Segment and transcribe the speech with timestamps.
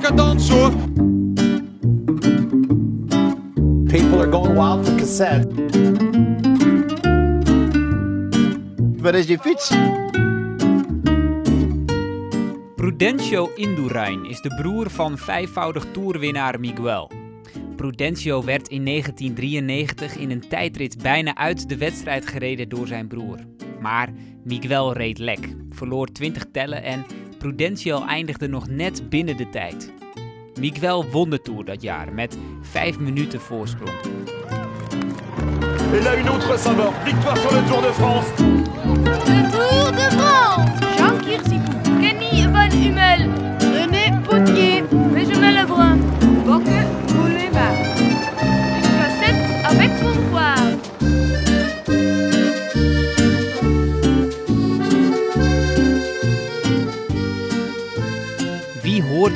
[0.00, 0.70] decadence hoor.
[3.86, 5.46] People are going wild for cassette.
[8.96, 9.72] Waar is die fiets?
[12.76, 17.10] Prudencio Indurain is de broer van vijfvoudig toerwinnaar Miguel.
[17.76, 23.38] Prudencio werd in 1993 in een tijdrit bijna uit de wedstrijd gereden door zijn broer.
[23.80, 24.08] Maar
[24.44, 27.04] Miguel reed lek, verloor 20 tellen en
[27.44, 29.92] Prudencio eindigde nog net binnen de tijd.
[30.60, 33.90] Miguel won de Tour dat jaar met 5 minuten voorsprong.
[35.92, 36.92] Et là, une autre saveur.
[37.04, 38.26] Victoire sur le Tour de France.
[38.38, 40.33] Le Tour de France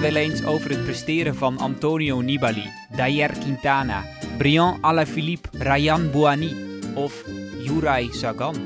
[0.00, 4.04] Wel eens over het presteren van Antonio Nibali, Dayer Quintana,
[4.38, 6.56] Brian Alaphilippe, Ryan Bouhanni
[6.94, 7.24] of
[7.58, 8.56] Juraj Sagan?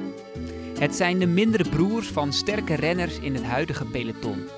[0.79, 4.49] Het zijn de mindere broers van sterke renners in het huidige peloton.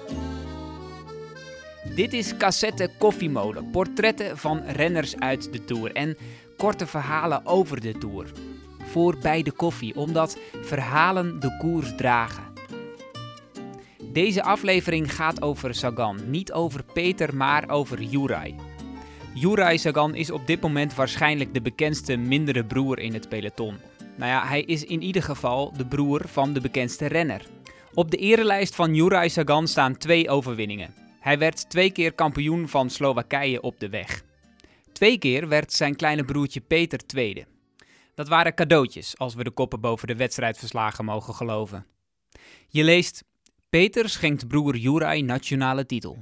[1.95, 6.17] Dit is Cassette Koffiemolen, portretten van renners uit de Tour en
[6.57, 8.27] korte verhalen over de Tour.
[8.79, 12.52] Voor bij de koffie, omdat verhalen de koers dragen.
[14.13, 18.55] Deze aflevering gaat over Sagan, niet over Peter, maar over Juraj.
[19.35, 23.77] Juraj Sagan is op dit moment waarschijnlijk de bekendste mindere broer in het peloton.
[24.17, 27.47] Nou ja, hij is in ieder geval de broer van de bekendste renner.
[27.95, 30.95] Op de erelijst van Juraj Sagan staan twee overwinningen.
[31.21, 34.23] Hij werd twee keer kampioen van Slowakije op de weg.
[34.93, 37.47] Twee keer werd zijn kleine broertje Peter tweede.
[38.15, 41.87] Dat waren cadeautjes, als we de koppen boven de wedstrijdverslagen mogen geloven.
[42.69, 43.25] Je leest,
[43.73, 46.17] Peter schenkt broer Juraj nationale titel.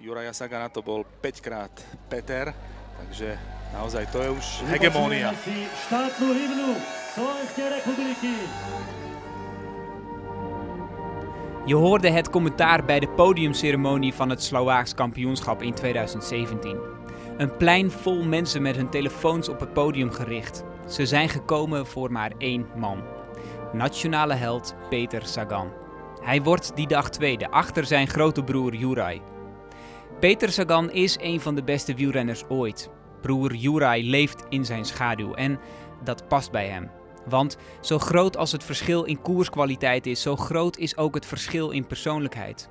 [0.00, 1.70] Juraja Sagana to bol 5krát
[2.08, 2.54] Peter,
[2.98, 3.38] takže
[3.72, 5.30] naozaj to je už hegemonia.
[5.86, 6.74] štátnu hymnu
[7.14, 8.34] Slovenskej republiky.
[11.66, 16.76] Je hoorde het commentaar bij de podiumceremonie van het Slovaaks kampioenschap in 2017.
[17.36, 20.64] Een plein vol mensen met hun telefoons op het podium gericht.
[20.88, 23.02] Ze zijn gekomen voor maar één man.
[23.72, 25.81] Nationale held Peter Sagan.
[26.22, 29.20] Hij wordt die dag tweede, achter zijn grote broer Juraj.
[30.20, 32.90] Peter Sagan is een van de beste wielrenners ooit.
[33.20, 35.58] Broer Juraj leeft in zijn schaduw en
[36.04, 36.90] dat past bij hem.
[37.28, 41.70] Want zo groot als het verschil in koerskwaliteit is, zo groot is ook het verschil
[41.70, 42.68] in persoonlijkheid.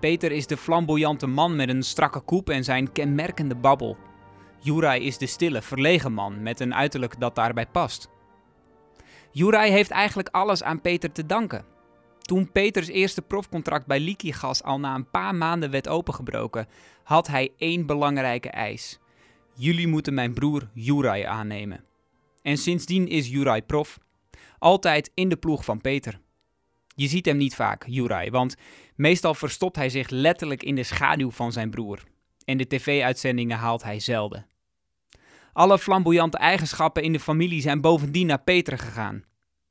[0.00, 3.96] Peter is de flamboyante man met een strakke koep en zijn kenmerkende babbel.
[4.60, 8.08] Juraj is de stille, verlegen man met een uiterlijk dat daarbij past.
[9.30, 11.75] Juraj heeft eigenlijk alles aan Peter te danken.
[12.26, 16.66] Toen Peters eerste profcontract bij Liquigas al na een paar maanden werd opengebroken,
[17.02, 18.98] had hij één belangrijke eis.
[19.54, 21.84] Jullie moeten mijn broer Juraj aannemen.
[22.42, 23.98] En sindsdien is Juraj prof.
[24.58, 26.20] Altijd in de ploeg van Peter.
[26.94, 28.56] Je ziet hem niet vaak, Juraj, want
[28.96, 32.02] meestal verstopt hij zich letterlijk in de schaduw van zijn broer.
[32.44, 34.46] En de tv-uitzendingen haalt hij zelden.
[35.52, 39.24] Alle flamboyante eigenschappen in de familie zijn bovendien naar Peter gegaan.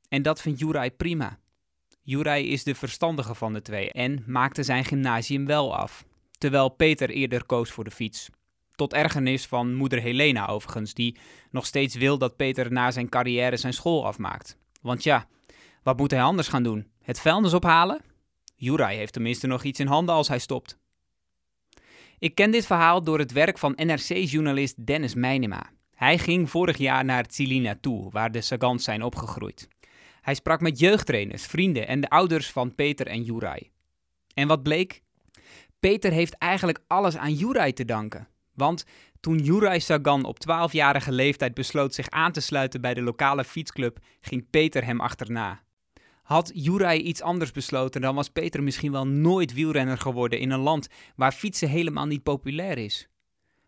[0.08, 1.38] En dat vindt Juraj prima.
[2.08, 6.04] Juraj is de verstandige van de twee en maakte zijn gymnasium wel af,
[6.38, 8.28] terwijl Peter eerder koos voor de fiets.
[8.74, 11.18] Tot ergernis van moeder Helena overigens, die
[11.50, 14.56] nog steeds wil dat Peter na zijn carrière zijn school afmaakt.
[14.82, 15.28] Want ja,
[15.82, 16.86] wat moet hij anders gaan doen?
[17.02, 18.00] Het vuilnis ophalen?
[18.56, 20.78] Juraj heeft tenminste nog iets in handen als hij stopt.
[22.18, 25.70] Ik ken dit verhaal door het werk van NRC-journalist Dennis Meijnema.
[25.94, 29.68] Hij ging vorig jaar naar Tsilina toe, waar de Sagans zijn opgegroeid.
[30.26, 33.70] Hij sprak met jeugdtrainers, vrienden en de ouders van Peter en Juraj.
[34.34, 35.02] En wat bleek?
[35.80, 38.28] Peter heeft eigenlijk alles aan Juraj te danken.
[38.54, 38.84] Want
[39.20, 43.98] toen Juraj Sagan op 12-jarige leeftijd besloot zich aan te sluiten bij de lokale fietsclub,
[44.20, 45.62] ging Peter hem achterna.
[46.22, 50.60] Had Juraj iets anders besloten, dan was Peter misschien wel nooit wielrenner geworden in een
[50.60, 53.08] land waar fietsen helemaal niet populair is.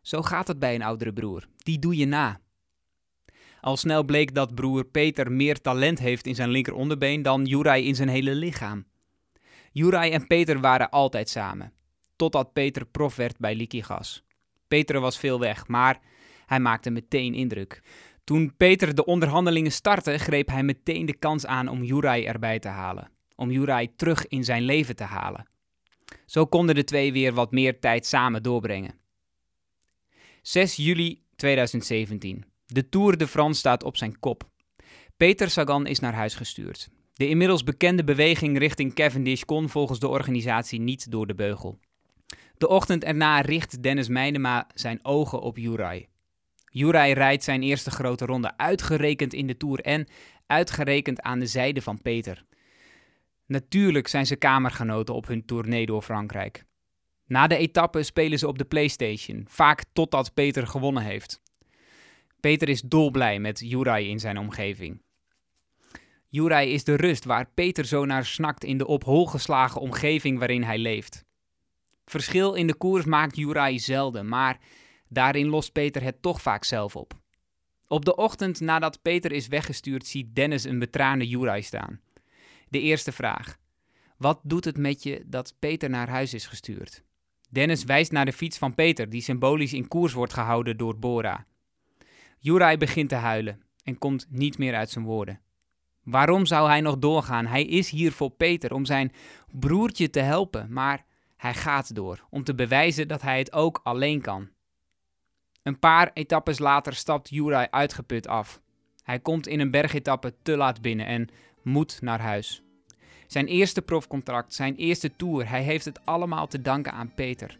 [0.02, 1.46] Zo gaat het bij een oudere broer.
[1.56, 2.40] Die doe je na.
[3.60, 7.94] Al snel bleek dat broer Peter meer talent heeft in zijn linkeronderbeen dan Juraj in
[7.94, 8.86] zijn hele lichaam.
[9.72, 11.72] Juraj en Peter waren altijd samen,
[12.16, 14.22] totdat Peter prof werd bij Liquigas.
[14.68, 16.00] Peter was veel weg, maar
[16.46, 17.82] hij maakte meteen indruk.
[18.24, 22.68] Toen Peter de onderhandelingen startte, greep hij meteen de kans aan om Juraj erbij te
[22.68, 23.10] halen.
[23.36, 25.48] Om Juraj terug in zijn leven te halen.
[26.26, 28.98] Zo konden de twee weer wat meer tijd samen doorbrengen.
[30.42, 32.44] 6 juli 2017.
[32.72, 34.48] De Tour de France staat op zijn kop.
[35.16, 36.88] Peter Sagan is naar huis gestuurd.
[37.12, 41.78] De inmiddels bekende beweging richting Cavendish kon volgens de organisatie niet door de beugel.
[42.58, 46.08] De ochtend erna richt Dennis Meijnema zijn ogen op Juraj.
[46.70, 50.06] Juraj rijdt zijn eerste grote ronde, uitgerekend in de Tour en
[50.46, 52.44] uitgerekend aan de zijde van Peter.
[53.46, 56.64] Natuurlijk zijn ze kamergenoten op hun tournee door Frankrijk.
[57.26, 61.40] Na de etappe spelen ze op de PlayStation, vaak totdat Peter gewonnen heeft.
[62.40, 65.02] Peter is dolblij met Juraj in zijn omgeving.
[66.28, 70.38] Juraj is de rust waar Peter zo naar snakt in de op hol geslagen omgeving
[70.38, 71.24] waarin hij leeft.
[72.04, 74.58] Verschil in de koers maakt Juraj zelden, maar
[75.08, 77.20] daarin lost Peter het toch vaak zelf op.
[77.86, 82.00] Op de ochtend nadat Peter is weggestuurd, ziet Dennis een betraande Juraj staan.
[82.68, 83.58] De eerste vraag:
[84.16, 87.02] Wat doet het met je dat Peter naar huis is gestuurd?
[87.50, 91.46] Dennis wijst naar de fiets van Peter, die symbolisch in koers wordt gehouden door Bora.
[92.38, 95.40] Juraj begint te huilen en komt niet meer uit zijn woorden.
[96.02, 97.46] Waarom zou hij nog doorgaan?
[97.46, 99.12] Hij is hier voor Peter om zijn
[99.52, 101.04] broertje te helpen, maar
[101.36, 104.48] hij gaat door om te bewijzen dat hij het ook alleen kan.
[105.62, 108.60] Een paar etappes later stapt Juraj uitgeput af.
[109.02, 111.28] Hij komt in een bergetappe te laat binnen en
[111.62, 112.62] moet naar huis.
[113.26, 117.58] Zijn eerste profcontract, zijn eerste tour, hij heeft het allemaal te danken aan Peter.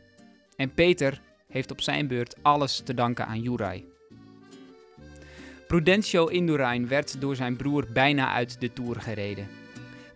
[0.57, 3.98] En Peter heeft op zijn beurt alles te danken aan Juraj.
[5.69, 9.49] Prudencio Indurain werd door zijn broer bijna uit de Tour gereden.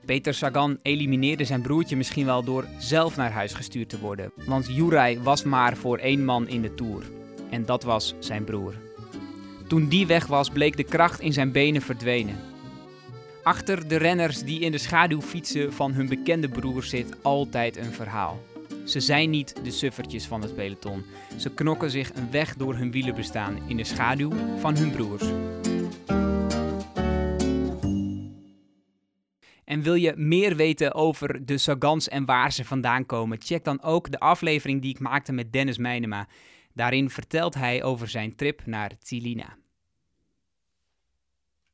[0.04, 4.66] Peter Sagan elimineerde zijn broertje misschien wel door zelf naar huis gestuurd te worden, want
[4.75, 7.02] Juraj was maar voor één man in de Tour.
[7.50, 8.75] En dat was zijn broer.
[9.69, 12.37] Toen die weg was, bleek de kracht in zijn benen verdwenen.
[13.43, 17.93] Achter de renners die in de schaduw fietsen van hun bekende broer zit altijd een
[17.93, 18.40] verhaal.
[18.84, 21.05] Ze zijn niet de suffertjes van het peloton.
[21.38, 25.25] Ze knokken zich een weg door hun wielenbestaan in de schaduw van hun broers.
[29.64, 33.40] En wil je meer weten over de Sagans en waar ze vandaan komen?
[33.40, 36.29] Check dan ook de aflevering die ik maakte met Dennis Meijnema.
[36.75, 39.56] Daarin vertelt hij over zijn trip naar Tsilina.